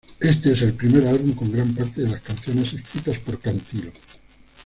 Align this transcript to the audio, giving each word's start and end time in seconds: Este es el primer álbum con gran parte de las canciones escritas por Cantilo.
Este 0.19 0.53
es 0.53 0.63
el 0.63 0.73
primer 0.73 1.05
álbum 1.05 1.33
con 1.35 1.51
gran 1.51 1.75
parte 1.75 2.01
de 2.01 2.09
las 2.09 2.21
canciones 2.23 2.73
escritas 2.73 3.19
por 3.19 3.39
Cantilo. 3.39 3.91